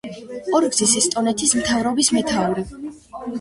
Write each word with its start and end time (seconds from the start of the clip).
ორგზის 0.59 0.95
ესტონეთის 1.01 1.53
მთავრობის 1.59 2.11
მეთაური. 2.17 2.67